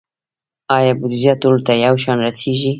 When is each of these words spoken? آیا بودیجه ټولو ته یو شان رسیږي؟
آیا 0.77 0.93
بودیجه 0.99 1.33
ټولو 1.41 1.59
ته 1.67 1.73
یو 1.85 1.95
شان 2.03 2.17
رسیږي؟ 2.27 2.69